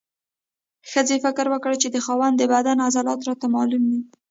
[0.91, 4.01] ښځې فکر وکړ چې د خاوند د بدن عضلات راته معلوم دي.